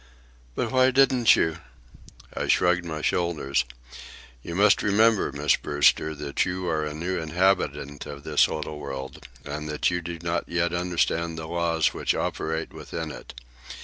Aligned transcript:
"But 0.55 0.71
why 0.71 0.89
didn't 0.89 1.35
you?" 1.35 1.59
I 2.33 2.47
shrugged 2.47 2.83
my 2.85 3.03
shoulders. 3.03 3.65
"You 4.41 4.55
must 4.55 4.81
remember, 4.81 5.31
Miss 5.31 5.55
Brewster, 5.55 6.15
that 6.15 6.43
you 6.43 6.67
are 6.67 6.83
a 6.83 6.95
new 6.95 7.19
inhabitant 7.19 8.07
of 8.07 8.23
this 8.23 8.47
little 8.47 8.79
world, 8.79 9.27
and 9.45 9.69
that 9.69 9.91
you 9.91 10.01
do 10.01 10.17
not 10.23 10.49
yet 10.49 10.73
understand 10.73 11.37
the 11.37 11.45
laws 11.45 11.93
which 11.93 12.15
operate 12.15 12.73
within 12.73 13.11
it. 13.11 13.39